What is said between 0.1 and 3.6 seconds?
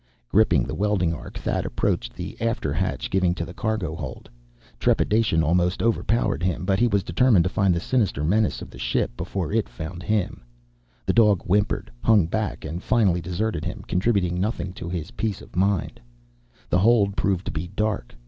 Gripping the welding arc, Thad approached the after hatch, giving to the